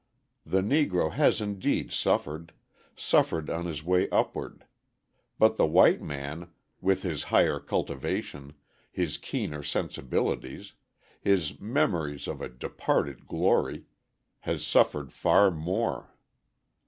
[0.47, 2.53] The Negro has indeed suffered
[2.95, 4.65] suffered on his way upward;
[5.37, 6.49] but the white man,
[6.81, 8.53] with his higher cultivation,
[8.91, 10.73] his keener sensibilities,
[11.19, 13.85] his memories of a departed glory,
[14.39, 16.11] has suffered far more.